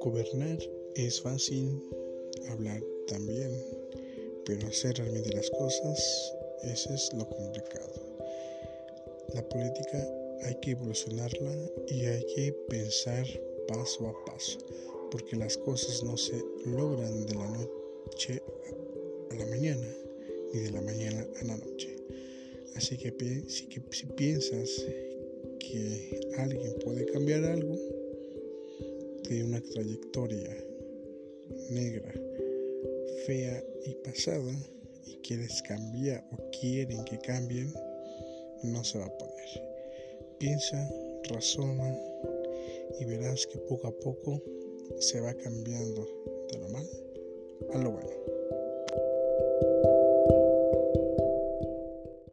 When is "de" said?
17.26-17.34, 20.60-20.70, 29.28-29.44, 46.50-46.58